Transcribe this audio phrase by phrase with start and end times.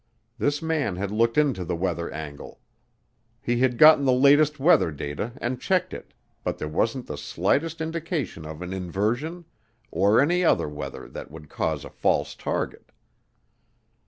[0.39, 2.59] This man had looked into the weather angle.
[3.39, 7.81] He had gotten the latest weather data and checked it, but there wasn't the slightest
[7.81, 9.45] indication of an inversion
[9.91, 12.91] or any other weather that would cause a false target.